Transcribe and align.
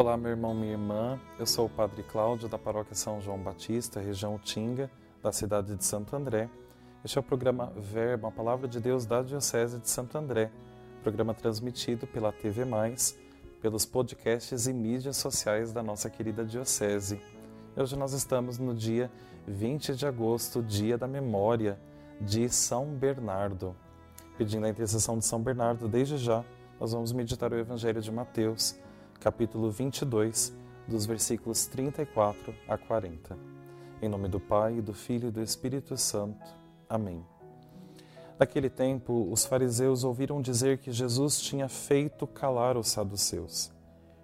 Olá, 0.00 0.16
meu 0.16 0.30
irmão, 0.30 0.54
minha 0.54 0.72
irmã. 0.72 1.20
Eu 1.38 1.44
sou 1.44 1.66
o 1.66 1.68
Padre 1.68 2.02
Cláudio 2.02 2.48
da 2.48 2.56
Paróquia 2.56 2.94
São 2.94 3.20
João 3.20 3.36
Batista, 3.36 4.00
região 4.00 4.38
Tinga, 4.38 4.90
da 5.22 5.30
cidade 5.30 5.76
de 5.76 5.84
Santo 5.84 6.16
André. 6.16 6.48
Este 7.04 7.18
é 7.18 7.20
o 7.20 7.22
programa 7.22 7.70
Verbo, 7.76 8.26
a 8.26 8.30
Palavra 8.30 8.66
de 8.66 8.80
Deus 8.80 9.04
da 9.04 9.20
Diocese 9.20 9.78
de 9.78 9.90
Santo 9.90 10.16
André, 10.16 10.50
programa 11.02 11.34
transmitido 11.34 12.06
pela 12.06 12.32
TV 12.32 12.64
Mais, 12.64 13.14
pelos 13.60 13.84
podcasts 13.84 14.66
e 14.66 14.72
mídias 14.72 15.18
sociais 15.18 15.70
da 15.70 15.82
nossa 15.82 16.08
querida 16.08 16.46
Diocese. 16.46 17.20
Hoje 17.76 17.94
nós 17.94 18.14
estamos 18.14 18.56
no 18.56 18.74
dia 18.74 19.10
20 19.46 19.94
de 19.94 20.06
agosto, 20.06 20.62
dia 20.62 20.96
da 20.96 21.06
memória 21.06 21.78
de 22.18 22.48
São 22.48 22.86
Bernardo. 22.86 23.76
Pedindo 24.38 24.64
a 24.64 24.70
intercessão 24.70 25.18
de 25.18 25.26
São 25.26 25.42
Bernardo, 25.42 25.86
desde 25.86 26.16
já, 26.16 26.42
nós 26.80 26.92
vamos 26.92 27.12
meditar 27.12 27.52
o 27.52 27.58
Evangelho 27.58 28.00
de 28.00 28.10
Mateus 28.10 28.80
capítulo 29.20 29.70
22, 29.70 30.56
dos 30.88 31.04
versículos 31.04 31.66
34 31.66 32.54
a 32.66 32.78
40. 32.78 33.36
Em 34.00 34.08
nome 34.08 34.28
do 34.28 34.40
Pai, 34.40 34.80
do 34.80 34.94
Filho 34.94 35.28
e 35.28 35.30
do 35.30 35.42
Espírito 35.42 35.94
Santo. 35.98 36.42
Amém. 36.88 37.22
Naquele 38.38 38.70
tempo, 38.70 39.30
os 39.30 39.44
fariseus 39.44 40.04
ouviram 40.04 40.40
dizer 40.40 40.78
que 40.78 40.90
Jesus 40.90 41.38
tinha 41.38 41.68
feito 41.68 42.26
calar 42.26 42.78
os 42.78 42.88
saduceus. 42.88 43.70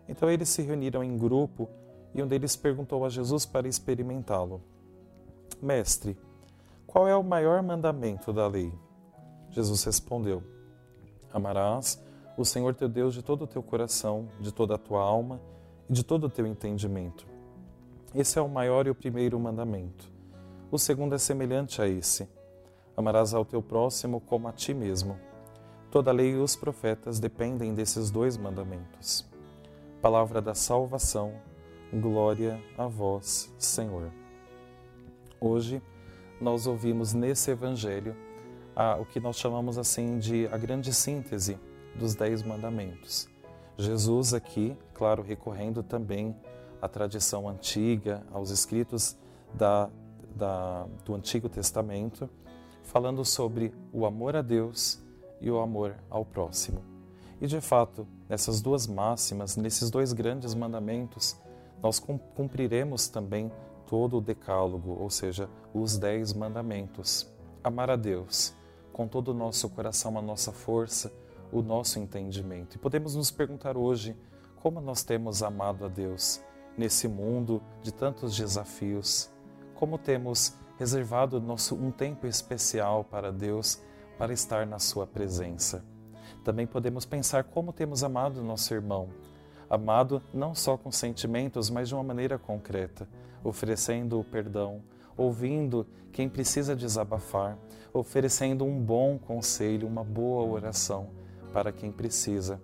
Então 0.08 0.30
eles 0.30 0.48
se 0.48 0.62
reuniram 0.62 1.04
em 1.04 1.18
grupo 1.18 1.68
e 2.14 2.22
um 2.22 2.26
deles 2.26 2.56
perguntou 2.56 3.04
a 3.04 3.10
Jesus 3.10 3.44
para 3.44 3.68
experimentá-lo: 3.68 4.62
Mestre, 5.60 6.16
qual 6.86 7.06
é 7.06 7.14
o 7.14 7.22
maior 7.22 7.62
mandamento 7.62 8.32
da 8.32 8.46
lei? 8.46 8.72
Jesus 9.50 9.84
respondeu: 9.84 10.42
Amarás 11.30 12.02
o 12.36 12.44
Senhor 12.44 12.74
teu 12.74 12.88
Deus 12.88 13.14
de 13.14 13.22
todo 13.22 13.42
o 13.42 13.46
teu 13.46 13.62
coração, 13.62 14.28
de 14.38 14.52
toda 14.52 14.74
a 14.74 14.78
tua 14.78 15.00
alma 15.00 15.40
e 15.88 15.92
de 15.92 16.04
todo 16.04 16.24
o 16.24 16.30
teu 16.30 16.46
entendimento. 16.46 17.26
Esse 18.14 18.38
é 18.38 18.42
o 18.42 18.48
maior 18.48 18.86
e 18.86 18.90
o 18.90 18.94
primeiro 18.94 19.38
mandamento. 19.40 20.12
O 20.70 20.78
segundo 20.78 21.14
é 21.14 21.18
semelhante 21.18 21.80
a 21.80 21.88
esse: 21.88 22.28
amarás 22.96 23.32
ao 23.32 23.44
teu 23.44 23.62
próximo 23.62 24.20
como 24.20 24.48
a 24.48 24.52
ti 24.52 24.74
mesmo. 24.74 25.18
Toda 25.90 26.10
a 26.10 26.14
lei 26.14 26.32
e 26.32 26.36
os 26.36 26.54
profetas 26.54 27.18
dependem 27.18 27.74
desses 27.74 28.10
dois 28.10 28.36
mandamentos. 28.36 29.24
Palavra 30.02 30.42
da 30.42 30.54
salvação, 30.54 31.32
glória 31.92 32.62
a 32.76 32.86
vós, 32.86 33.52
Senhor. 33.58 34.10
Hoje, 35.40 35.82
nós 36.40 36.66
ouvimos 36.66 37.14
nesse 37.14 37.50
Evangelho 37.50 38.14
a, 38.74 38.96
o 38.96 39.06
que 39.06 39.18
nós 39.20 39.36
chamamos 39.36 39.78
assim 39.78 40.18
de 40.18 40.46
a 40.48 40.58
grande 40.58 40.92
síntese 40.92 41.58
dos 41.98 42.14
Dez 42.14 42.42
Mandamentos. 42.42 43.28
Jesus, 43.78 44.32
aqui, 44.32 44.76
claro, 44.94 45.22
recorrendo 45.22 45.82
também 45.82 46.34
à 46.80 46.88
tradição 46.88 47.48
antiga, 47.48 48.22
aos 48.32 48.50
escritos 48.50 49.16
da, 49.52 49.90
da, 50.34 50.86
do 51.04 51.14
Antigo 51.14 51.48
Testamento, 51.48 52.28
falando 52.82 53.24
sobre 53.24 53.74
o 53.92 54.06
amor 54.06 54.36
a 54.36 54.42
Deus 54.42 55.02
e 55.40 55.50
o 55.50 55.58
amor 55.58 55.96
ao 56.08 56.24
próximo. 56.24 56.80
E 57.40 57.46
de 57.46 57.60
fato, 57.60 58.06
nessas 58.28 58.62
duas 58.62 58.86
máximas, 58.86 59.56
nesses 59.56 59.90
dois 59.90 60.12
grandes 60.12 60.54
mandamentos, 60.54 61.36
nós 61.82 61.98
cumpriremos 61.98 63.08
também 63.08 63.52
todo 63.86 64.18
o 64.18 64.20
decálogo, 64.20 64.96
ou 64.98 65.10
seja, 65.10 65.48
os 65.74 65.98
dez 65.98 66.32
mandamentos. 66.32 67.30
Amar 67.62 67.90
a 67.90 67.96
Deus 67.96 68.54
com 68.92 69.06
todo 69.06 69.28
o 69.28 69.34
nosso 69.34 69.68
coração, 69.68 70.16
a 70.16 70.22
nossa 70.22 70.50
força, 70.50 71.12
o 71.52 71.62
nosso 71.62 71.98
entendimento. 71.98 72.76
E 72.76 72.78
podemos 72.78 73.14
nos 73.14 73.30
perguntar 73.30 73.76
hoje 73.76 74.16
como 74.56 74.80
nós 74.80 75.04
temos 75.04 75.42
amado 75.42 75.84
a 75.84 75.88
Deus 75.88 76.42
nesse 76.76 77.08
mundo 77.08 77.62
de 77.82 77.92
tantos 77.92 78.36
desafios, 78.36 79.30
como 79.74 79.98
temos 79.98 80.54
reservado 80.78 81.40
nosso, 81.40 81.74
um 81.74 81.90
tempo 81.90 82.26
especial 82.26 83.04
para 83.04 83.32
Deus 83.32 83.80
para 84.18 84.32
estar 84.32 84.66
na 84.66 84.78
Sua 84.78 85.06
presença. 85.06 85.84
Também 86.44 86.66
podemos 86.66 87.04
pensar 87.04 87.44
como 87.44 87.72
temos 87.72 88.04
amado 88.04 88.42
nosso 88.42 88.72
irmão, 88.74 89.08
amado 89.68 90.22
não 90.32 90.54
só 90.54 90.76
com 90.76 90.90
sentimentos, 90.90 91.70
mas 91.70 91.88
de 91.88 91.94
uma 91.94 92.04
maneira 92.04 92.38
concreta, 92.38 93.08
oferecendo 93.42 94.20
o 94.20 94.24
perdão, 94.24 94.82
ouvindo 95.16 95.86
quem 96.12 96.28
precisa 96.28 96.76
desabafar, 96.76 97.58
oferecendo 97.92 98.64
um 98.64 98.80
bom 98.80 99.18
conselho, 99.18 99.86
uma 99.86 100.04
boa 100.04 100.44
oração 100.44 101.08
para 101.56 101.72
quem 101.72 101.90
precisa. 101.90 102.60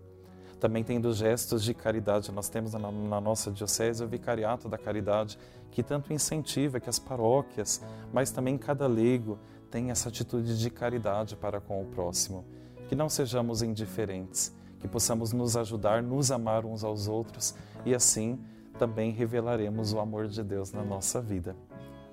Também 0.61 0.85
tendo 0.85 1.15
gestos 1.15 1.65
de 1.65 1.73
caridade, 1.73 2.31
nós 2.31 2.51
temos 2.51 2.75
na, 2.75 2.93
na 2.93 3.23
nossa 3.23 3.51
diocese 3.51 4.05
o 4.05 4.07
Vicariato 4.07 4.69
da 4.69 4.77
Caridade, 4.77 5.39
que 5.71 5.83
tanto 5.83 6.13
incentiva 6.13 6.79
que 6.79 6.91
as 6.91 6.99
paróquias, 6.99 7.81
mas 8.13 8.31
também 8.31 8.59
cada 8.59 8.87
leigo, 8.87 9.39
tenha 9.71 9.93
essa 9.93 10.11
atitude 10.11 10.59
de 10.59 10.69
caridade 10.69 11.37
para 11.37 11.59
com 11.59 11.81
o 11.81 11.87
próximo. 11.87 12.45
Que 12.87 12.95
não 12.95 13.09
sejamos 13.09 13.63
indiferentes, 13.63 14.55
que 14.79 14.87
possamos 14.87 15.33
nos 15.33 15.57
ajudar, 15.57 16.03
nos 16.03 16.31
amar 16.31 16.67
uns 16.67 16.85
aos 16.85 17.09
outros 17.09 17.55
e 17.87 17.95
assim 17.95 18.39
também 18.79 19.11
revelaremos 19.11 19.95
o 19.95 20.01
amor 20.01 20.29
de 20.29 20.45
Deus 20.45 20.71
na 20.71 20.83
nossa 20.83 21.19
vida. 21.19 21.57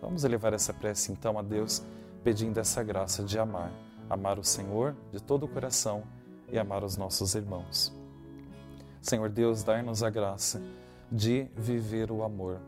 Vamos 0.01 0.23
elevar 0.23 0.53
essa 0.53 0.73
prece 0.73 1.11
então 1.11 1.37
a 1.37 1.41
Deus, 1.41 1.83
pedindo 2.23 2.57
essa 2.57 2.81
graça 2.81 3.21
de 3.21 3.37
amar. 3.37 3.69
Amar 4.09 4.39
o 4.39 4.45
Senhor 4.45 4.95
de 5.11 5.21
todo 5.21 5.43
o 5.43 5.47
coração 5.49 6.03
e 6.51 6.59
amar 6.59 6.83
os 6.83 6.97
nossos 6.97 7.35
irmãos. 7.35 7.93
Senhor 9.01 9.29
Deus, 9.29 9.63
dai-nos 9.63 10.03
a 10.03 10.09
graça 10.09 10.61
de 11.11 11.47
viver 11.55 12.11
o 12.11 12.23
amor, 12.23 12.59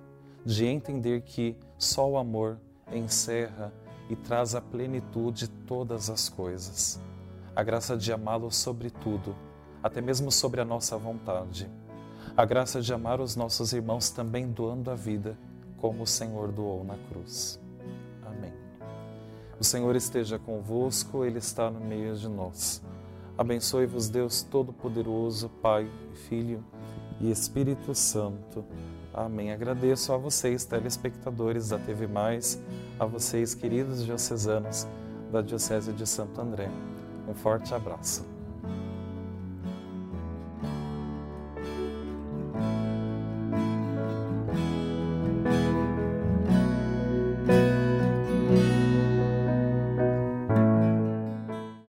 de 0.45 0.65
entender 0.65 1.21
que 1.21 1.57
só 1.77 2.09
o 2.09 2.17
amor 2.17 2.57
encerra 2.91 3.71
e 4.09 4.15
traz 4.15 4.55
a 4.55 4.61
plenitude 4.61 5.47
de 5.47 5.49
todas 5.49 6.09
as 6.09 6.29
coisas. 6.29 6.99
A 7.55 7.63
graça 7.63 7.97
de 7.97 8.11
amá-lo 8.11 8.51
sobre 8.51 8.89
tudo, 8.89 9.35
até 9.83 10.01
mesmo 10.01 10.31
sobre 10.31 10.61
a 10.61 10.65
nossa 10.65 10.97
vontade. 10.97 11.69
A 12.35 12.45
graça 12.45 12.81
de 12.81 12.93
amar 12.93 13.19
os 13.19 13.35
nossos 13.35 13.73
irmãos 13.73 14.09
também 14.09 14.47
doando 14.47 14.89
a 14.89 14.95
vida, 14.95 15.37
como 15.77 16.03
o 16.03 16.07
Senhor 16.07 16.51
doou 16.51 16.83
na 16.83 16.97
cruz. 17.09 17.59
Amém. 18.25 18.53
O 19.59 19.63
Senhor 19.63 19.95
esteja 19.95 20.39
convosco, 20.39 21.25
Ele 21.25 21.39
está 21.39 21.69
no 21.69 21.79
meio 21.79 22.15
de 22.15 22.29
nós. 22.29 22.81
Abençoe-vos, 23.37 24.09
Deus 24.09 24.43
Todo-Poderoso, 24.43 25.49
Pai, 25.61 25.89
Filho 26.27 26.63
e 27.19 27.31
Espírito 27.31 27.95
Santo. 27.95 28.63
Amém. 29.13 29.51
Agradeço 29.51 30.13
a 30.13 30.17
vocês, 30.17 30.65
telespectadores 30.65 31.69
da 31.69 31.77
TV 31.77 32.07
Mais, 32.07 32.61
a 32.99 33.05
vocês, 33.05 33.53
queridos 33.53 34.05
diocesanos 34.05 34.87
da 35.31 35.41
Diocese 35.41 35.91
de 35.91 36.07
Santo 36.07 36.39
André. 36.39 36.69
Um 37.27 37.33
forte 37.33 37.73
abraço. 37.73 38.40